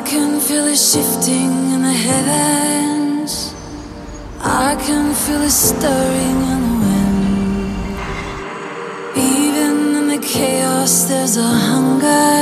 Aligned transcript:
I 0.00 0.02
can 0.02 0.40
feel 0.40 0.64
it 0.64 0.78
shifting 0.78 1.52
in 1.74 1.82
the 1.82 1.92
heavens. 1.92 3.54
I 4.40 4.74
can 4.86 5.12
feel 5.14 5.42
it 5.42 5.50
stirring 5.50 6.38
in 6.52 6.60
the 6.68 6.76
wind. 6.84 7.98
Even 9.14 9.74
in 9.98 10.06
the 10.08 10.26
chaos, 10.26 11.04
there's 11.04 11.36
a 11.36 11.50
hunger 11.66 12.40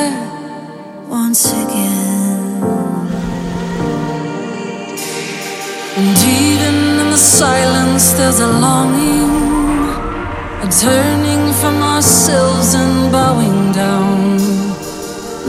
once 1.09 1.53
again. 1.65 2.63
And 5.99 6.17
even 6.41 6.77
in 7.03 7.11
the 7.11 7.23
silence, 7.41 8.13
there's 8.13 8.39
a 8.39 8.53
longing, 8.67 9.35
a 10.63 10.69
turning 10.71 11.53
from 11.55 11.83
ourselves 11.83 12.75
and 12.75 13.11
bowing 13.11 13.73
down 13.73 14.28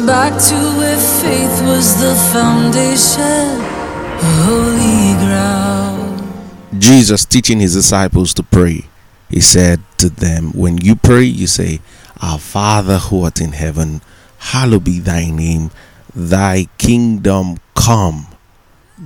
back 0.05 0.33
to 0.41 0.55
where 0.77 0.97
faith 0.97 1.61
was 1.63 1.99
the 1.99 2.15
foundation, 2.31 3.59
holy 4.45 5.13
ground. 5.25 6.81
Jesus 6.81 7.25
teaching 7.25 7.59
his 7.59 7.73
disciples 7.73 8.33
to 8.35 8.43
pray. 8.43 8.85
He 9.29 9.41
said 9.41 9.81
to 9.97 10.09
them, 10.09 10.51
When 10.53 10.77
you 10.77 10.95
pray, 10.95 11.23
you 11.23 11.47
say, 11.47 11.81
Our 12.21 12.39
Father 12.39 12.97
who 12.97 13.23
art 13.23 13.41
in 13.41 13.51
heaven, 13.51 14.01
hallowed 14.37 14.85
be 14.85 14.99
thy 14.99 15.29
name, 15.29 15.71
thy 16.15 16.67
kingdom 16.77 17.57
come. 17.75 18.27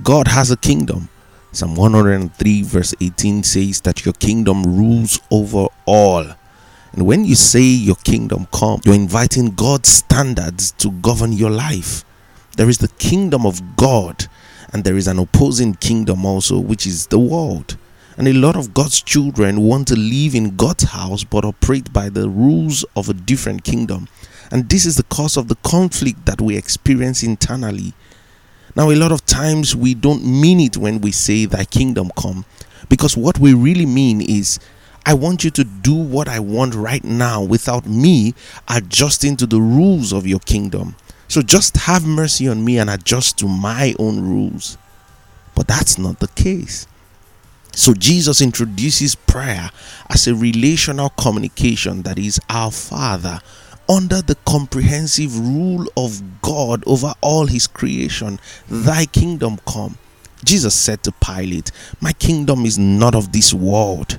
God 0.02 0.28
has 0.28 0.50
a 0.50 0.56
kingdom. 0.56 1.08
Psalm 1.52 1.76
103, 1.76 2.62
verse 2.62 2.94
18 3.00 3.42
says 3.42 3.80
that 3.82 4.04
your 4.04 4.14
kingdom 4.14 4.64
rules 4.64 5.20
over 5.30 5.66
all. 5.86 6.34
And 6.94 7.06
when 7.06 7.24
you 7.24 7.34
say 7.34 7.60
your 7.60 7.96
kingdom 7.96 8.46
come, 8.52 8.80
you're 8.84 8.94
inviting 8.94 9.50
God's 9.56 9.88
standards 9.88 10.70
to 10.78 10.92
govern 10.92 11.32
your 11.32 11.50
life. 11.50 12.04
There 12.56 12.68
is 12.68 12.78
the 12.78 12.86
kingdom 12.86 13.44
of 13.44 13.74
God, 13.74 14.26
and 14.72 14.84
there 14.84 14.96
is 14.96 15.08
an 15.08 15.18
opposing 15.18 15.74
kingdom 15.74 16.24
also, 16.24 16.60
which 16.60 16.86
is 16.86 17.08
the 17.08 17.18
world. 17.18 17.76
And 18.16 18.28
a 18.28 18.32
lot 18.32 18.54
of 18.54 18.74
God's 18.74 19.02
children 19.02 19.60
want 19.60 19.88
to 19.88 19.96
live 19.96 20.36
in 20.36 20.54
God's 20.54 20.84
house 20.84 21.24
but 21.24 21.44
operate 21.44 21.92
by 21.92 22.10
the 22.10 22.28
rules 22.28 22.84
of 22.94 23.08
a 23.08 23.14
different 23.14 23.64
kingdom. 23.64 24.06
And 24.52 24.68
this 24.68 24.86
is 24.86 24.96
the 24.96 25.02
cause 25.02 25.36
of 25.36 25.48
the 25.48 25.56
conflict 25.56 26.26
that 26.26 26.40
we 26.40 26.56
experience 26.56 27.24
internally. 27.24 27.92
Now, 28.76 28.92
a 28.92 28.94
lot 28.94 29.10
of 29.10 29.26
times 29.26 29.74
we 29.74 29.94
don't 29.94 30.24
mean 30.24 30.60
it 30.60 30.76
when 30.76 31.00
we 31.00 31.10
say, 31.10 31.44
Thy 31.46 31.64
kingdom 31.64 32.12
come, 32.16 32.44
because 32.88 33.16
what 33.16 33.40
we 33.40 33.52
really 33.52 33.86
mean 33.86 34.20
is, 34.20 34.60
I 35.06 35.14
want 35.14 35.44
you 35.44 35.50
to 35.50 35.64
do 35.64 35.94
what 35.94 36.28
I 36.28 36.40
want 36.40 36.74
right 36.74 37.04
now 37.04 37.42
without 37.42 37.86
me 37.86 38.34
adjusting 38.68 39.36
to 39.36 39.46
the 39.46 39.60
rules 39.60 40.12
of 40.12 40.26
your 40.26 40.40
kingdom. 40.40 40.96
So 41.28 41.42
just 41.42 41.76
have 41.76 42.06
mercy 42.06 42.48
on 42.48 42.64
me 42.64 42.78
and 42.78 42.88
adjust 42.88 43.38
to 43.38 43.48
my 43.48 43.94
own 43.98 44.20
rules. 44.20 44.78
But 45.54 45.68
that's 45.68 45.98
not 45.98 46.20
the 46.20 46.28
case. 46.28 46.86
So 47.72 47.92
Jesus 47.92 48.40
introduces 48.40 49.14
prayer 49.14 49.70
as 50.08 50.26
a 50.26 50.34
relational 50.34 51.10
communication 51.10 52.02
that 52.02 52.18
is 52.18 52.40
our 52.48 52.70
Father 52.70 53.40
under 53.88 54.22
the 54.22 54.36
comprehensive 54.46 55.38
rule 55.38 55.86
of 55.96 56.22
God 56.40 56.84
over 56.86 57.14
all 57.20 57.46
his 57.46 57.66
creation. 57.66 58.38
Thy 58.68 59.06
kingdom 59.06 59.58
come. 59.66 59.98
Jesus 60.44 60.74
said 60.74 61.02
to 61.02 61.12
Pilate, 61.12 61.72
My 62.00 62.12
kingdom 62.12 62.64
is 62.64 62.78
not 62.78 63.14
of 63.14 63.32
this 63.32 63.52
world. 63.52 64.18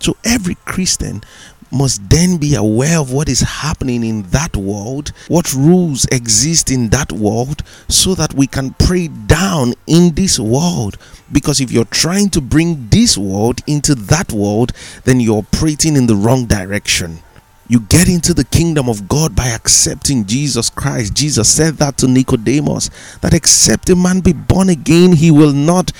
So 0.00 0.16
every 0.24 0.56
Christian 0.64 1.22
must 1.70 2.08
then 2.08 2.36
be 2.36 2.54
aware 2.54 2.98
of 3.00 3.12
what 3.12 3.28
is 3.28 3.40
happening 3.40 4.04
in 4.04 4.22
that 4.30 4.56
world, 4.56 5.12
what 5.28 5.52
rules 5.52 6.04
exist 6.06 6.70
in 6.70 6.90
that 6.90 7.10
world, 7.10 7.62
so 7.88 8.14
that 8.14 8.32
we 8.34 8.46
can 8.46 8.74
pray 8.74 9.08
down 9.08 9.74
in 9.86 10.14
this 10.14 10.38
world. 10.38 10.96
Because 11.32 11.60
if 11.60 11.72
you're 11.72 11.84
trying 11.86 12.30
to 12.30 12.40
bring 12.40 12.88
this 12.90 13.18
world 13.18 13.60
into 13.66 13.94
that 13.94 14.32
world, 14.32 14.72
then 15.04 15.18
you're 15.20 15.38
operating 15.38 15.96
in 15.96 16.06
the 16.06 16.14
wrong 16.14 16.46
direction. 16.46 17.18
You 17.66 17.80
get 17.80 18.08
into 18.08 18.34
the 18.34 18.44
kingdom 18.44 18.88
of 18.88 19.08
God 19.08 19.34
by 19.34 19.48
accepting 19.48 20.26
Jesus 20.26 20.68
Christ. 20.68 21.14
Jesus 21.14 21.48
said 21.48 21.74
that 21.78 21.96
to 21.98 22.06
Nicodemus 22.06 22.90
that 23.20 23.32
except 23.32 23.88
a 23.88 23.96
man 23.96 24.20
be 24.20 24.34
born 24.34 24.68
again, 24.68 25.14
he 25.14 25.30
will 25.30 25.54
not 25.54 25.90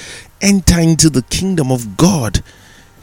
enter 0.42 0.78
into 0.78 1.08
the 1.08 1.22
kingdom 1.22 1.72
of 1.72 1.96
God. 1.96 2.42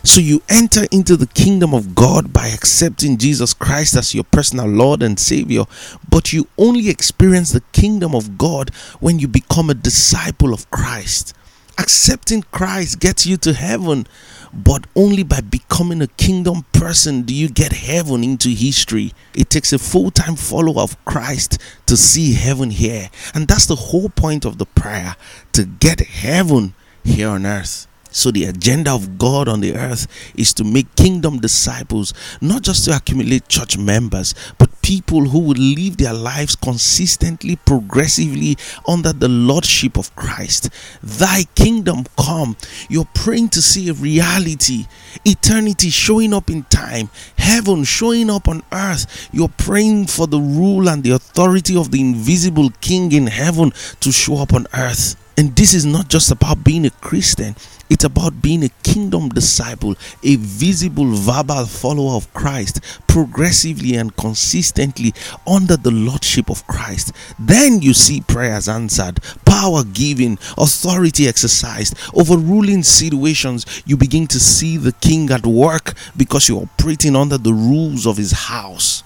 So 0.04 0.20
you 0.20 0.42
enter 0.50 0.88
into 0.92 1.16
the 1.16 1.28
kingdom 1.28 1.76
of 1.76 1.94
God 1.94 2.34
by 2.34 2.48
accepting 2.48 3.18
Jesus 3.18 3.54
Christ 3.54 3.96
as 3.96 4.16
your 4.16 4.24
personal 4.24 4.66
Lord 4.66 5.04
and 5.04 5.20
Savior, 5.20 5.66
but 6.10 6.34
you 6.34 6.48
only 6.58 6.90
experience 6.90 7.52
the 7.52 7.62
kingdom 7.72 8.16
of 8.16 8.38
God 8.38 8.74
when 9.00 9.20
you 9.20 9.28
become 9.28 9.70
a 9.70 9.76
disciple 9.76 10.54
of 10.54 10.70
Christ. 10.72 11.36
Accepting 11.78 12.44
Christ 12.52 13.00
gets 13.00 13.28
you 13.28 13.38
to 13.38 13.54
heaven, 13.54 14.08
but 14.52 14.88
only 14.96 15.24
by 15.24 15.40
becoming 15.40 16.02
a 16.02 16.08
kingdom 16.08 16.66
person 16.74 17.22
do 17.22 17.34
you 17.34 17.48
get 17.48 17.72
heaven 17.72 18.24
into 18.24 18.50
history. 18.50 19.14
It 19.36 19.52
takes 19.52 19.72
a 19.72 19.80
full 19.80 20.10
time 20.10 20.36
follower 20.36 20.82
of 20.82 21.04
Christ 21.06 21.60
to 21.86 21.96
see 21.96 22.34
heaven 22.34 22.72
here, 22.72 23.10
and 23.36 23.48
that's 23.48 23.68
the 23.68 23.76
whole 23.76 24.10
point 24.10 24.46
of 24.46 24.58
the 24.58 24.66
prayer 24.66 25.16
to 25.54 25.64
get 25.64 26.00
heaven 26.02 26.74
here 27.04 27.30
on 27.30 27.46
earth. 27.46 27.88
So, 28.12 28.30
the 28.30 28.46
agenda 28.46 28.92
of 28.92 29.18
God 29.18 29.48
on 29.48 29.62
the 29.62 29.76
earth 29.76 30.08
is 30.36 30.54
to 30.56 30.64
make 30.64 30.96
kingdom 30.96 31.40
disciples, 31.40 32.14
not 32.42 32.62
just 32.62 32.86
to 32.86 32.96
accumulate 32.96 33.48
church 33.48 33.78
members, 33.78 34.36
but 34.58 34.82
people 34.82 35.26
who 35.26 35.40
would 35.40 35.58
live 35.58 35.96
their 35.98 36.14
lives 36.14 36.56
consistently, 36.56 37.56
progressively 37.56 38.58
under 38.86 39.14
the 39.14 39.30
lordship 39.30 39.98
of 39.98 40.14
Christ. 40.16 40.70
Thy 41.02 41.44
kingdom 41.56 42.04
come. 42.18 42.58
You're 42.90 43.08
praying 43.14 43.50
to 43.50 43.62
see 43.62 43.88
a 43.90 43.94
reality, 43.94 44.88
eternity 45.26 45.90
showing 45.90 46.34
up 46.34 46.50
in 46.50 46.64
time, 46.64 47.10
heaven 47.38 47.86
showing 47.86 48.30
up 48.30 48.48
on 48.48 48.64
earth. 48.74 49.30
You're 49.32 49.54
praying 49.58 50.08
for 50.08 50.28
the 50.28 50.40
rule 50.40 50.90
and 50.90 51.04
the 51.04 51.12
authority 51.12 51.78
of 51.78 51.92
the 51.92 52.02
invisible 52.02 52.72
King 52.82 53.12
in 53.14 53.28
heaven 53.28 53.72
to 54.02 54.12
show 54.12 54.38
up 54.38 54.54
on 54.54 54.68
earth. 54.74 55.16
And 55.42 55.56
this 55.56 55.74
is 55.74 55.88
not 55.88 56.08
just 56.08 56.30
about 56.30 56.64
being 56.64 56.86
a 56.86 56.92
Christian, 56.92 57.56
it's 57.90 58.04
about 58.04 58.44
being 58.44 58.64
a 58.64 58.70
kingdom 58.84 59.30
disciple, 59.30 59.96
a 60.22 60.36
visible 60.36 61.16
verbal 61.16 61.66
follower 61.66 62.16
of 62.16 62.32
Christ, 62.36 62.80
progressively 63.08 63.96
and 63.96 64.16
consistently 64.16 65.16
under 65.48 65.78
the 65.78 65.90
lordship 65.90 66.52
of 66.52 66.68
Christ. 66.68 67.14
Then 67.40 67.82
you 67.82 67.96
see 67.96 68.22
prayers 68.22 68.70
answered, 68.70 69.20
power 69.44 69.84
given, 69.84 70.38
authority 70.60 71.28
exercised, 71.28 71.98
overruling 72.14 72.84
situations. 72.84 73.82
You 73.84 73.98
begin 73.98 74.28
to 74.28 74.40
see 74.40 74.78
the 74.78 74.92
king 74.92 75.32
at 75.32 75.48
work 75.48 75.96
because 76.16 76.48
you're 76.50 76.62
operating 76.62 77.16
under 77.16 77.40
the 77.40 77.54
rules 77.54 78.06
of 78.06 78.18
his 78.18 78.32
house. 78.32 79.02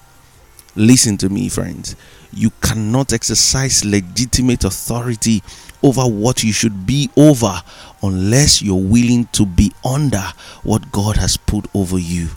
Listen 0.74 1.16
to 1.16 1.30
me, 1.30 1.48
friends. 1.48 1.96
You 2.32 2.50
cannot 2.60 3.12
exercise 3.12 3.84
legitimate 3.84 4.64
authority 4.64 5.42
over 5.82 6.02
what 6.02 6.42
you 6.42 6.52
should 6.52 6.86
be 6.86 7.10
over 7.16 7.62
unless 8.02 8.62
you're 8.62 8.74
willing 8.76 9.26
to 9.32 9.46
be 9.46 9.72
under 9.84 10.24
what 10.62 10.90
God 10.92 11.16
has 11.16 11.36
put 11.36 11.66
over 11.74 11.98
you. 11.98 12.28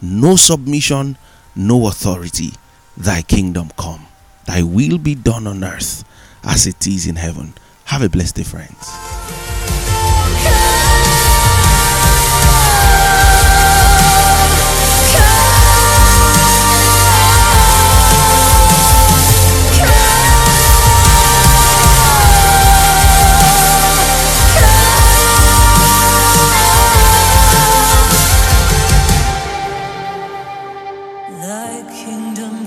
No 0.00 0.36
submission, 0.36 1.16
no 1.54 1.86
authority. 1.88 2.52
Thy 2.96 3.22
kingdom 3.22 3.70
come. 3.76 4.06
Thy 4.46 4.62
will 4.62 4.98
be 4.98 5.14
done 5.14 5.46
on 5.46 5.64
earth 5.64 6.04
as 6.42 6.66
it 6.66 6.86
is 6.86 7.06
in 7.06 7.16
heaven. 7.16 7.54
Have 7.86 8.02
a 8.02 8.08
blessed 8.08 8.36
day, 8.36 8.42
friends. 8.42 9.13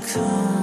come. 0.07 0.56